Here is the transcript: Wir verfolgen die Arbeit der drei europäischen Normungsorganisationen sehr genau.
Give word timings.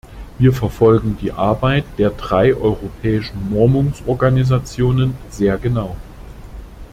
Wir 0.39 0.51
verfolgen 0.51 1.19
die 1.21 1.31
Arbeit 1.31 1.85
der 1.99 2.09
drei 2.09 2.55
europäischen 2.55 3.51
Normungsorganisationen 3.53 5.15
sehr 5.29 5.59
genau. 5.59 5.95